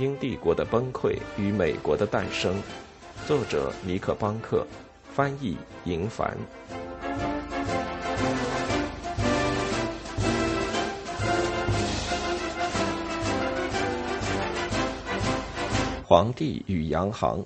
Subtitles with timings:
[0.00, 2.54] 英帝国的崩溃与美国的诞生》，
[3.26, 4.66] 作者尼克·邦克，
[5.12, 6.34] 翻译银凡。
[16.02, 17.44] 皇帝与洋行，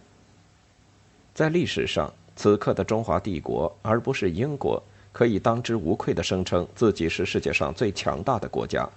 [1.34, 4.80] 在历史上，此刻的中华帝国，而不是英国，
[5.10, 8.88] 可以当之无愧的声称自己是世界上最强大的国家。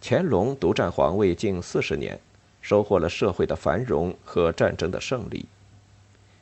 [0.00, 2.16] 乾隆独占皇位近四十年，
[2.66, 5.46] 收获了社会的繁荣和战争的胜利。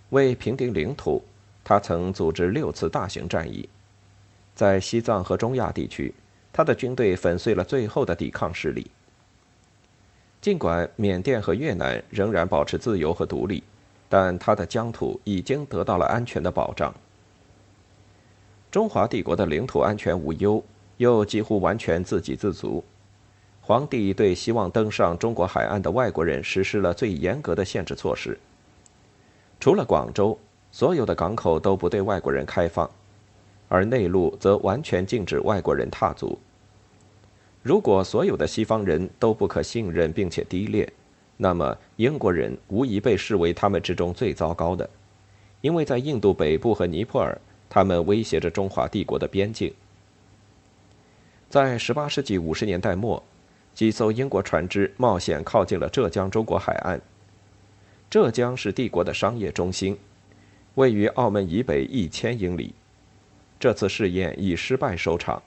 [0.08, 1.22] 为平定领土，
[1.62, 3.68] 他曾组织六次大型战役。
[4.54, 6.14] 在西藏和中亚地区，
[6.50, 8.90] 他的军队粉碎了最后的抵抗势力。
[10.40, 13.62] 尽管缅甸和越南仍然保持自由和独立，
[14.08, 16.94] 但他的疆土已经得到了安全的保障。
[18.70, 20.64] 中华帝国的领土安全无忧，
[20.96, 22.82] 又几乎完全自给自足。
[23.66, 28.38] 皇帝对希望登上中国海岸的外国人实施了最严格的限制措施。
[29.58, 30.38] 除了广州，
[30.70, 32.90] 所有的港口都不对外国人开放，
[33.70, 36.38] 而内陆则完全禁止外国人踏足。
[37.62, 40.86] 如果所有的西方人都不可信任并且低劣，
[41.38, 44.90] 那么英国人无疑被视为他们之中最糟糕的，
[45.62, 49.72] 因为在印度北部和尼泊尔，他们威胁着中华帝国的边境。
[51.48, 53.22] 在18世纪50年代末，
[53.74, 57.00] 几艘英国船只冒险靠近了浙江中国海岸。
[58.08, 59.98] 浙江是帝国的商业中心，
[60.76, 62.72] 位于澳门以北一千英里。
[63.58, 65.42] 这次试验以失败收场。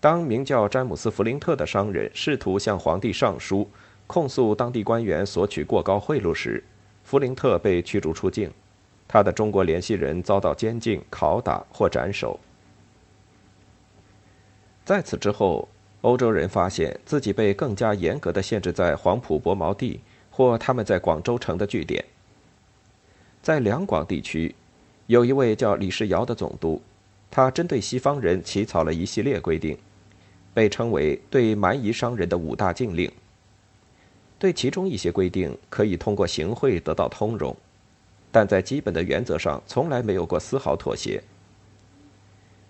[0.00, 3.68] 当名叫詹姆斯·弗林特的商人试图向皇帝上书，
[4.06, 6.62] 控诉当地官员索取过高贿赂时，
[7.02, 8.50] 弗林特被驱逐出境，
[9.08, 12.38] 他的中国联系人遭到监禁、拷打或斩首。
[14.84, 15.68] 在此之后，
[16.02, 22.04] 欧洲人发现自己被更加严格的限制在黄埔博锚地或他们在广州城的据点。
[23.42, 24.54] 在两广地区，
[25.06, 26.80] 有一位叫李世尧的总督，
[27.30, 29.76] 他针对西方人起草了一系列规定。
[30.54, 33.12] 被称为对蛮夷商人的五大禁令。
[34.38, 37.54] 对其中一些规定可以通过行贿得到通融，
[38.32, 41.22] 但在基本的原则上从来没有过丝毫妥协。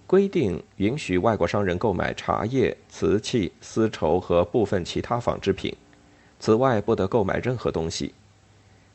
[0.06, 5.77] 规定允许外国商人购买茶叶、瓷器、丝绸和部分其他纺织品，
[6.39, 8.15] 此外不得购买任何东西。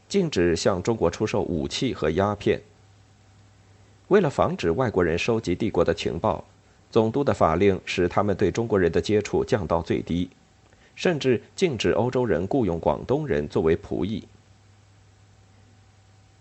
[0.08, 2.62] 禁止向中国出售武器和鸦片。
[4.08, 6.44] 为了防止外国人收集帝国的情报。
[6.92, 10.30] 总督的法令使他们对中国人的接触降到最低，
[10.94, 14.28] 甚至禁止欧洲人雇佣广东人作为仆役。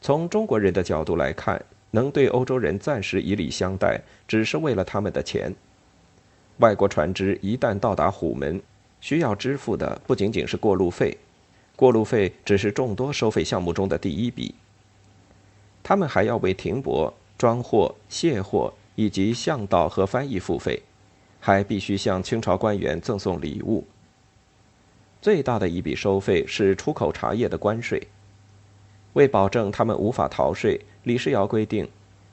[0.01, 5.55] 从中国人的角度来看，能对欧洲人暂时以礼相待，只是为了他们的钱。
[6.59, 8.61] 外国船只一旦到达虎门，
[9.01, 11.17] 需要支付的不仅仅是过路费，
[11.77, 14.55] 过路费只是众多收费项目中的第一笔。
[15.83, 18.73] 他们还要为停泊、装货、卸货。
[18.97, 20.83] 以及向导和翻译付费，
[21.39, 23.87] 还必须向清朝官员赠送礼物。
[25.23, 28.07] 最大的一笔收费是出口茶叶的关税。
[29.15, 31.89] 为保证他们无法逃税，李世尧规定，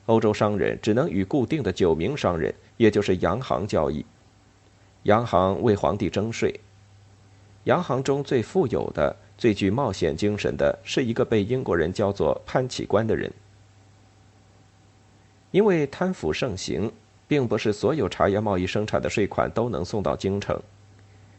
[0.06, 4.04] 欧洲商人只能与固定的九名商人，也就是洋行交易。
[5.04, 6.60] 洋行为皇帝征税。
[7.64, 13.30] 洋行中最富有的、最具冒险精神的是一个被英国人叫做潘启官的人。
[15.50, 16.90] 因为贪腐盛行，
[17.26, 20.58] 并不是所有茶叶贸易生产的税款都能送到京城。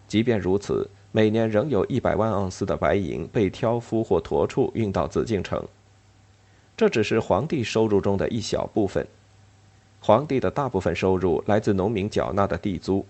[0.07, 5.63] 即便如此，每年仍有一百万盎司的白银被挑夫或驼畜运到紫禁城。
[6.77, 9.05] 这只是皇帝收入中的一小部分。
[9.99, 13.05] 皇帝的大部分收入来自农民缴纳的地租，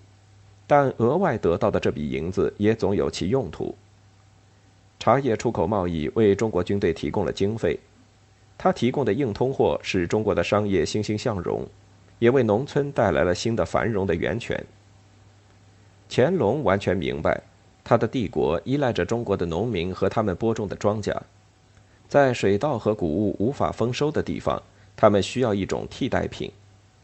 [0.66, 3.76] 但额外得到的这笔银子也总有其用途。
[4.98, 7.80] 茶叶出口贸易为中国军队提供了经费。
[8.58, 11.66] 他提供的硬通货使中国的商业欣欣向荣，
[12.18, 14.62] 也为农村带来了新的繁荣的源泉。
[16.10, 17.42] 乾隆完全明白，
[17.84, 21.16] 他的帝国依赖着中国的农民和他们播种的庄稼，
[22.08, 24.62] 在水稻和谷物无法丰收的地方，
[24.96, 26.52] 他们需要一种替代品，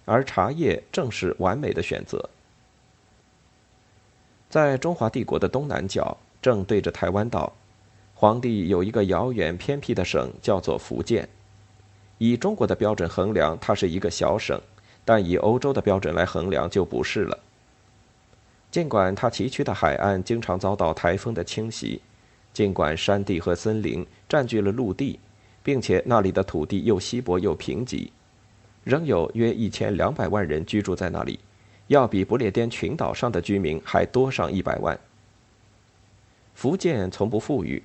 [0.05, 2.29] 而茶叶正是完美的选择。
[4.49, 7.51] 在中华帝国的东南角，正对着台湾岛，
[8.13, 11.27] 皇帝有一个遥远偏僻的省，叫做福建。
[12.17, 14.57] 以中国的标准衡量，它是一个小省；
[15.03, 17.37] 但以欧洲的标准来衡量，就不是了。
[18.75, 22.01] 尽管它崎岖的海岸经常遭到台风的侵袭，
[22.51, 25.17] 尽管山地和森林占据了陆地，
[25.63, 28.09] 并且那里的土地又稀薄又贫瘠，
[28.83, 31.39] 仍有约一千两百万人居住在那里，
[31.87, 34.99] 要比不列颠群岛上的居民还多上一百万。
[36.53, 37.81] 福建从不富裕，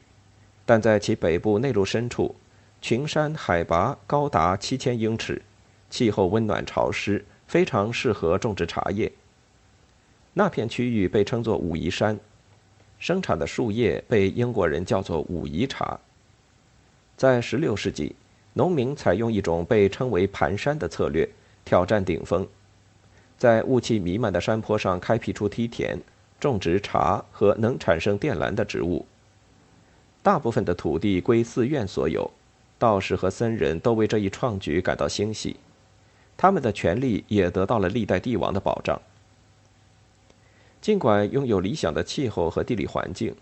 [0.66, 2.34] 但在其北部内陆深处，
[2.82, 5.40] 群山海拔高达七千英尺，
[5.88, 9.12] 气候温暖潮湿，非常适合种植茶叶。
[10.32, 12.18] 那片区域被称作武夷山，
[12.98, 15.98] 生产的树叶被英国人叫做武夷茶。
[17.16, 18.14] 在16世纪，
[18.52, 21.28] 农民采用一种被称为盘山的策略，
[21.64, 22.46] 挑战顶峰，
[23.36, 25.98] 在雾气弥漫的山坡上开辟出梯田，
[26.38, 29.04] 种植茶和能产生靛蓝的植物。
[30.22, 32.30] 大部分的土地归寺院所有，
[32.78, 35.56] 道士和僧人都为这一创举感到欣喜，
[36.36, 39.00] 他们的权利也得到了历代帝王的保障。
[40.80, 43.34] 尽管拥有理想的气候和地理环境，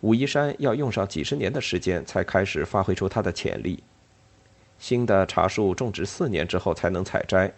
[0.00, 3.82] 武夷山要用上几十年的时间才开始发挥出它的潜力。
[4.78, 7.50] 新的茶树种植四年之后才能采摘，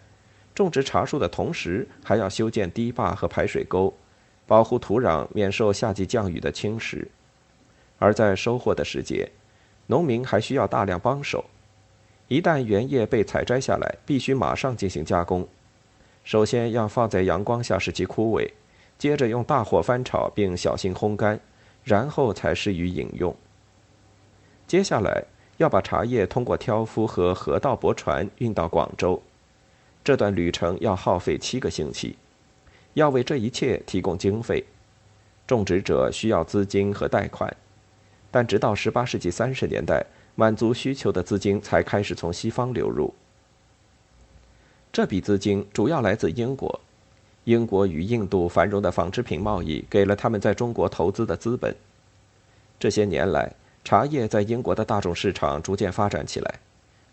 [0.55, 3.93] 种植茶树的同时还要修建堤坝和排水沟，
[4.45, 7.05] 保护土壤免受夏季降雨的侵蚀。
[7.99, 9.29] 而在收获的时节，
[9.87, 11.43] 农民还需要大量帮手。
[12.29, 15.45] 一旦原叶被采摘下来，必须马上进行加工。
[16.23, 18.49] 首先要放在阳光下使其枯萎。
[18.97, 21.39] 接着用大火翻炒，并小心烘干，
[21.83, 23.35] 然后才适于饮用。
[24.65, 25.23] 接下来
[25.57, 29.21] 要把茶叶通过挑夫和河道驳船运到广州，
[30.03, 32.17] 这段旅程要耗费七个星期。
[32.95, 34.65] 要为这一切提供经费，
[35.45, 37.55] 种植者需要资金和贷款，
[38.31, 40.03] 但直到18世纪30年代，
[40.33, 43.13] 满足需求的资金才开始从西方流入。
[44.91, 46.81] 这笔资金主要来自英国。
[47.47, 51.73] 英国与印度繁荣的纺织品贸易给了他们在中国投资的资本。
[52.77, 53.49] 这些年来，
[53.85, 56.59] 茶叶在英国的大众市场逐渐发展起来，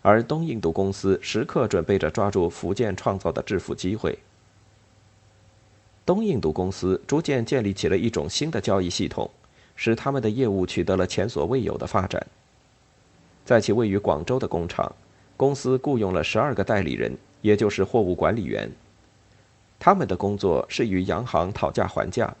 [0.01, 4.19] 而东印度公司时刻准备着抓住福建创造的致富机会。
[6.05, 9.31] 东印度公司逐渐建立起了一种新的交易系统，
[9.77, 12.27] 使他们的业务取得了前所未有的发展。
[13.45, 14.93] 在其位于广州的工厂，
[15.37, 18.69] 公司雇佣了十二个代理人，也就是货物管理员。
[19.79, 22.35] 他们的工作是与洋行讨价还价。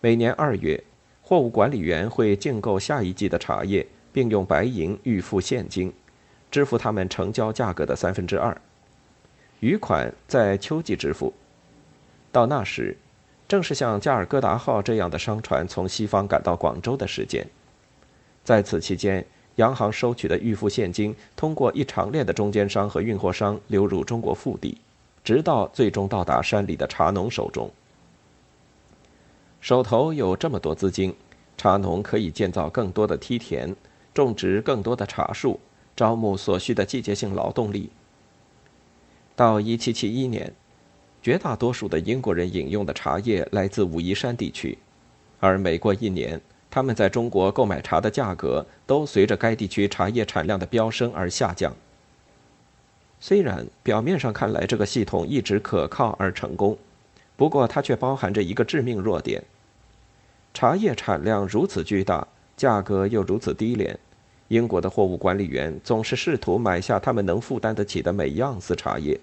[0.00, 0.82] 每年二月，
[1.22, 5.92] 货物管理员会竞购下一季的茶叶，并用白银预付现金，
[6.50, 8.60] 支付他们成交价格的三分之二，
[9.60, 11.32] 余款在秋季支付。
[12.32, 12.96] 到那时，
[13.46, 17.46] 正是像加尔各答号这样的商船从西方赶到广州的时间。
[18.42, 19.24] 在此期间，
[19.56, 24.78] 洋行收取的预付现金通过一长链的中间商和运货商流入中国腹地。
[25.24, 27.70] 直到最终到达山里的茶农手中。
[29.60, 31.14] 手头有这么多资金，
[31.56, 33.74] 茶农可以建造更多的梯田，
[34.12, 35.60] 种植更多的茶树，
[35.94, 37.90] 招募所需的季节性劳动力。
[39.36, 40.52] 到1771年，
[41.22, 44.76] 绝大多数的英国人饮用的茶叶来自武夷山地区，
[45.38, 51.72] 而每过一年，他们在中国购买茶的价格都随着该地区茶叶产量的飙升而下降。
[53.24, 56.76] 虽然表面上看来这个系统一直可靠而成功，
[57.36, 59.40] 不过它却包含着一个致命弱点：
[60.52, 62.26] 茶叶产量如此巨大，
[62.56, 63.96] 价格又如此低廉，
[64.48, 69.20] 英国的货物管理员总是试图买下他们能负担得起的每样丝茶叶。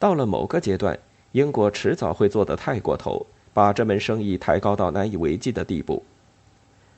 [0.00, 0.98] 到了某个阶段，
[1.30, 3.24] 英国迟早会做得太过头，
[3.54, 6.02] 把这门生意抬高到难以为继的地步。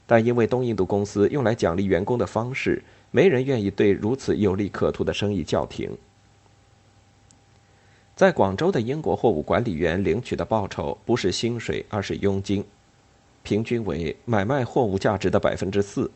[0.06, 2.82] 但因为东印度公司用来奖励员工的方式，
[3.14, 5.96] 没人愿意对如此有利可图的生意叫停。
[8.16, 12.64] 在广州的英国货物管理员领取的报酬不是薪水，而是佣金，
[13.44, 16.10] 平均为买卖货物价值的百分之四。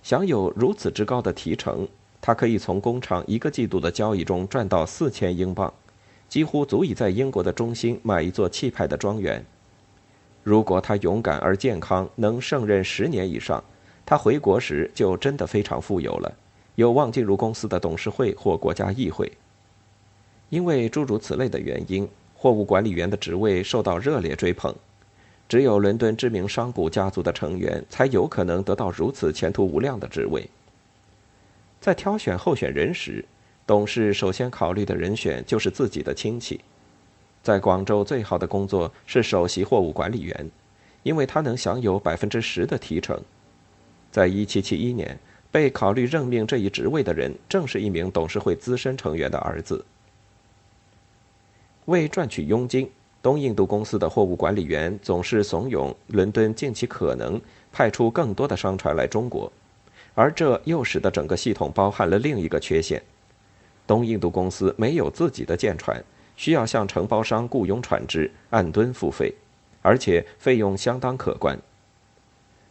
[0.00, 1.88] 享有如此之高的提成，
[2.20, 5.74] 他可以从工厂一个季度的交易中赚到四千英镑，
[6.28, 9.44] 几乎足以在英国的中心买一座气派的庄园。
[10.44, 13.62] 如果他勇敢而健康，能胜任十年以上，
[14.10, 16.34] 他回国时就真的非常富有了，
[16.76, 19.30] 有望进入公司的董事会或国家议会。
[20.48, 24.74] 因为诸如此类的原因，货物管理员的职位受到热烈追捧。
[25.46, 30.48] 只有伦敦知名商贾家族的成员才有可能得到如此前途无量的职位。
[31.78, 33.22] 在挑选候选人时，
[33.66, 36.58] 董事首先考虑的人选就是自己的亲戚。
[37.42, 40.50] 在广州最好的工作是首席货物管理员，
[41.02, 43.20] 因为他能享有百分之十的提成。
[44.10, 45.18] 在一七七一年，
[45.50, 49.84] 被考虑任命这一职位的人正是一名董事会资深成员的儿子。
[51.86, 52.90] 为赚取佣金，
[53.22, 57.40] 东印度公司的货物管理员总是怂恿伦敦尽其可能
[57.72, 59.50] 派出更多的商船来中国，
[60.14, 63.02] 而这又使得整个系统包含了另一个缺陷：
[63.86, 66.02] 东印度公司没有自己的舰船。
[66.36, 69.34] 需要向承包商雇佣船只，按吨付费，
[69.82, 71.58] 而且费用相当可观。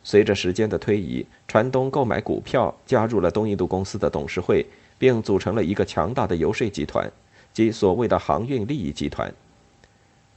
[0.10, 4.66] 随着时间的推移，船东购买股票，加入了东印度公司的董事会，
[4.98, 7.12] 并组成了一个强大的游说集团，
[7.52, 9.30] 即所谓的航运利益集团。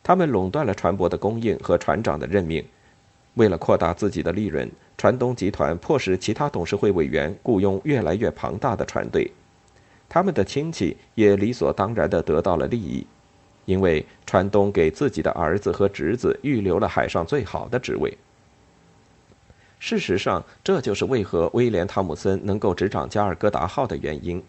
[0.03, 2.65] 他们垄断了船舶的供应和船长的任命。
[3.35, 9.31] 为了扩大自己的利润，船东集团迫使其他董事会委员雇佣越来越庞大的船队。
[10.09, 13.07] 他们的亲戚也理所当然地得到了利益，
[13.67, 18.13] 因为船东给自己的儿子和侄子预留了海上最好的职位。
[19.81, 24.41] 事实上，这就是为何威廉·汤姆森能够执掌加尔各答号的原因。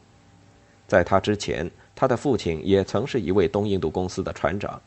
[0.88, 4.80] 在他之前，他的父亲也曾是一位东印度公司的船长，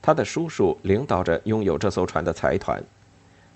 [0.00, 2.82] 他的叔叔领导着拥有这艘船的财团，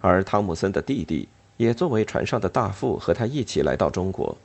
[0.03, 1.27] 而汤姆森的弟弟
[1.57, 4.37] 也作为船上的大副和他一起来到中国。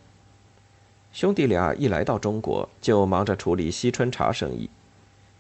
[1.12, 4.69] 兄弟俩一来到中国，就忙着处理西春茶生意。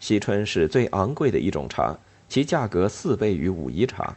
[0.01, 4.13] 西春是最昂贵的一种茶，其价格四倍于武夷茶。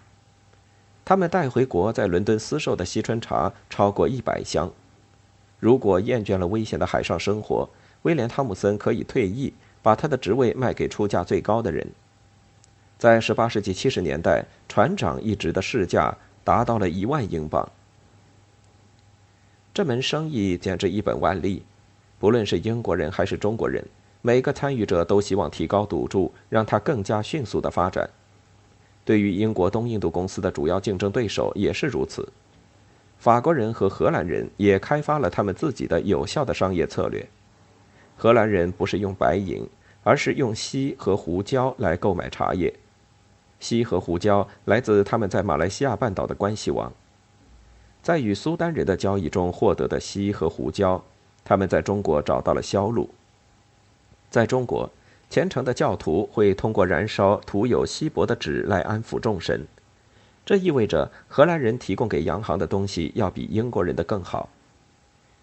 [1.05, 4.71] 他们带回国在伦敦私售的西春茶超过一百箱。
[5.61, 7.69] 如果厌倦了危险的海上生活，
[8.03, 11.87] 威廉·汤姆森可以退役，把他的职位卖给出价最高的人。
[12.99, 17.69] 在18世纪70年代，船长一职的市价达到了一万英镑。
[19.75, 21.63] 这门生意简直一本万利，
[22.19, 23.85] 不论是英国人还是中国人，
[24.23, 28.09] 每个参与者都希望提高赌注，让它更加迅速的发展。
[29.05, 32.27] 对于英国东印度公司的主要竞争对手也是如此。
[33.19, 37.27] 法国人和荷兰人也开发了他们自己的有效的商业策略。
[38.17, 39.67] 荷兰人不是用白银，
[40.03, 42.73] 而是用锡和胡椒来购买茶叶。
[43.61, 46.93] 锡和胡椒来自他们在马来西亚半岛的关系网。
[48.03, 51.03] 在与苏丹人的交易中获得的锡和胡椒，
[51.45, 53.09] 他们在中国找到了销路。
[54.31, 54.91] 在中国。
[55.35, 59.67] 虔诚的教徒会通过燃烧涂有锡箔的纸来安抚众神，
[60.47, 64.49] 这意味着荷兰人提供给洋行的东西要比英国人的更好。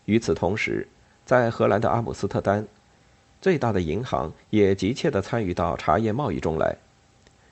[0.06, 0.88] 与此同时，
[1.26, 2.66] 在荷兰的阿姆斯特丹，
[3.42, 6.74] 最大的银行也急切地参与到茶叶贸易中来。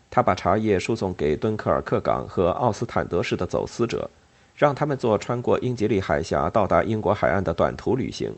[0.09, 4.09] 他把茶叶输送给敦刻尔克港和奥斯坦德市的走私者，
[4.55, 8.33] 让他们做穿过英吉利海峡到达英国海岸的短途旅行。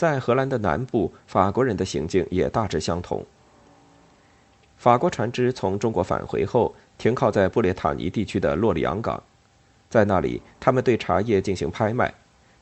[0.00, 3.22] 在荷兰的南部，法国人的行径也大致相同。
[4.78, 9.22] 法国船只从中国返回后，停靠在布列塔尼地区的洛里昂港，
[9.90, 12.14] 在那里，他们对茶叶进行拍卖，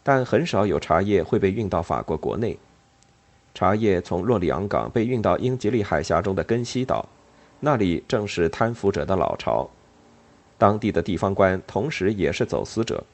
[0.02, 2.58] 但很少有茶叶会被运到法国国内。
[3.54, 7.08] 茶叶从洛里昂港被运到英吉利海峡中的根西岛，
[7.60, 9.70] 那里正是贪腐者的老巢，
[10.58, 13.04] 当地的地方官同时也是走私者，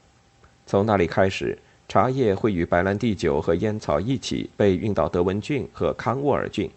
[0.65, 1.59] 从那里开始。
[1.87, 6.69] 茶叶会与白兰地酒和烟草一起被运到德文郡和康沃尔郡，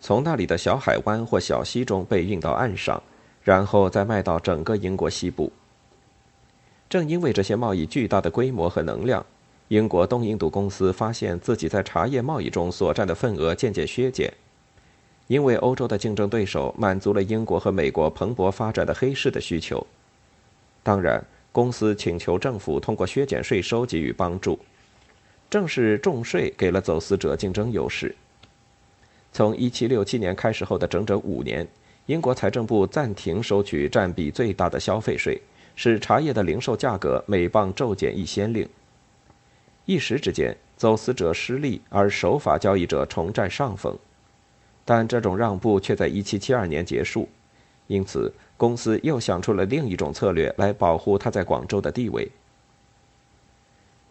[0.00, 3.02] 从那里的小海湾或小溪中被运到岸上，
[3.42, 5.50] 然后再卖到整个英国西部。
[6.88, 9.24] 正因为这些贸易巨大的规模和能量，
[9.68, 14.32] 英国东印度公司发现自己在茶叶贸易中所占的份额渐渐削减，
[15.26, 19.84] 因为欧洲的竞争对手满足了英国和美国蓬勃发展的黑市的需求。
[20.82, 21.24] 当然。
[21.52, 24.58] 公司请求政府通过削减税收给予帮助，
[25.50, 28.16] 正是重税给了走私者竞争优势。
[29.32, 31.66] 从1767年开始后的整整五年，
[32.06, 35.40] 英国财政部暂停收取占比最大的消费税，
[35.76, 38.68] 使茶叶的零售价格每磅骤减一先令。
[39.84, 43.96] 一时之间，走私者失利，而守法交易者重占上风。
[44.84, 47.28] 但这种让步却在1772年结束，
[47.86, 48.32] 因此。
[48.56, 52.30] 公司又想出了另一种策略来保护他在广州的地位。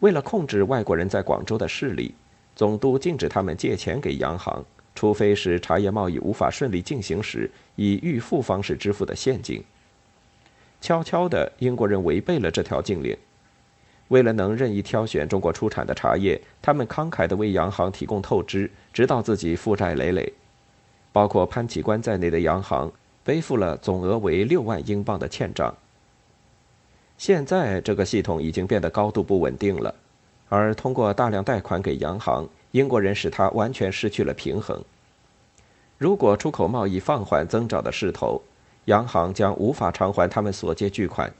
[0.00, 2.14] 为了控制外国人在广州的势力，
[2.54, 4.62] 总督禁止他们借钱给洋行，
[4.94, 9.64] 除非是茶叶贸易无法顺利进行时以预付方式支付的现金。
[10.82, 13.16] 悄悄的，英国人违背了这条禁令。
[14.08, 20.30] 为了能任意挑选中国出产的茶叶，他们慷慨地为洋行提供透支，直到自己负债累累。
[21.10, 22.92] 包括潘启官在内的洋行。
[23.24, 25.74] 背负了总额为六万英镑的欠账。
[27.16, 29.94] 现在这个系统已经变得高度不稳定了，
[30.48, 34.82] 而通过大量贷款给洋行，英国人使它完全失去了平衡。
[35.98, 38.42] 如果出口贸易放缓增长的势头，
[38.86, 41.32] 洋行将无法偿还他们所借巨款，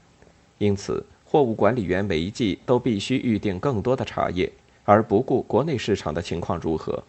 [0.59, 4.49] 因此货物管理员每一季都必须预定更多的茶叶，
[4.85, 7.03] 而不顾国内市场的情况如何。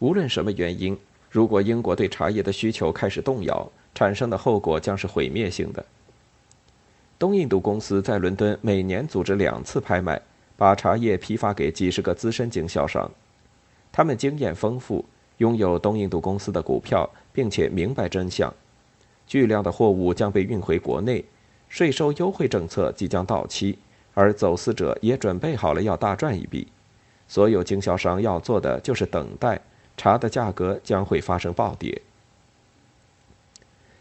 [0.00, 0.98] 无论什么原因。
[1.30, 5.84] 如果英国对茶叶的需求开始动摇，产生的后果将是毁灭性的。
[7.18, 10.20] 东印度公司在伦敦每年组织两次拍卖，
[10.56, 13.10] 把茶叶批发给几十个资深经销商。
[13.90, 15.04] 他们经验丰富，
[15.38, 18.52] 拥有东印度公司的股票，并且明白真相。
[19.26, 21.24] 巨量的货物将被运回国内，
[21.68, 23.78] 税收优惠政策即将到期，
[24.14, 26.68] 而走私者也准备好了要大赚一笔。
[27.26, 29.60] 所有经销商要做的就是等待，
[29.98, 32.00] 茶的价格将会发生暴跌。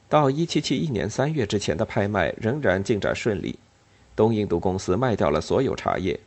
[0.07, 3.59] 到1771年3月之前的拍卖仍然进展顺利，
[4.15, 6.17] 东印度公司卖掉了所有茶叶。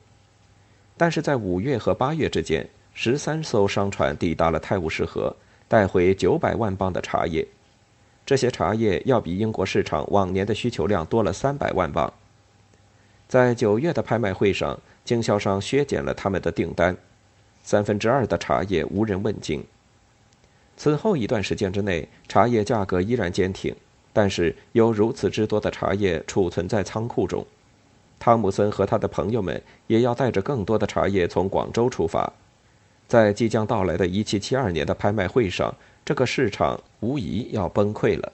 [0.99, 5.35] 但是在5月和8月之间，十三艘商船抵达了泰晤士河，
[5.67, 7.47] 带回900万磅的茶叶。
[8.27, 12.13] 这些茶叶要比英国市场往年的需求量多了300万磅。
[13.27, 16.95] 在9月的拍卖会上，经销商削减了他们的订单，
[17.71, 19.65] 三分之二的茶叶无人问津。
[20.77, 23.73] 此后一段时间之内，茶叶价格依然坚挺，
[24.13, 27.47] 但是有如此之多的茶叶储存在仓库中，
[28.19, 32.33] 汤姆森和他的朋友们也要带着更多的茶叶从广州出发。
[33.07, 35.73] 在即将到来的1772年的拍卖会上，
[36.05, 38.33] 这个市场无疑要崩溃了。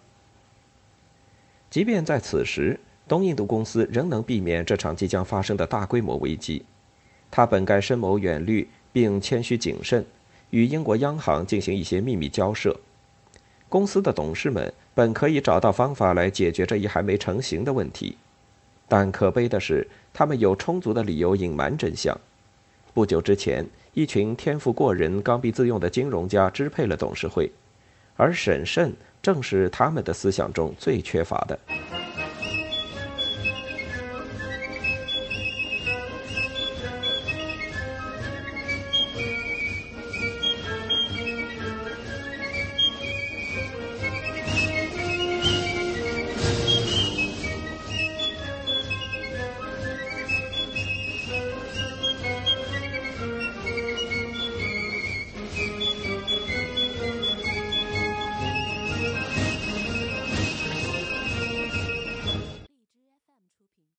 [1.68, 6.64] 即便在此时，东印度公司仍能避免这场即将发生的大规模危机。
[7.28, 8.66] 他本该深谋远虑，
[8.96, 10.02] 并谦虚谨慎。
[10.48, 12.74] 与英国央行进行一些秘密交涉，
[13.68, 18.16] 公司的董事们本可以找到方法来解决这一还没成型的问题，
[18.88, 22.18] 但可悲的是，他们有充足的理由隐瞒真相。
[22.94, 27.52] 不久之前，一群天赋过人、刚愎自用的金融家支配了董事会，
[28.16, 31.58] 而审慎正是他们的思想中最缺乏的。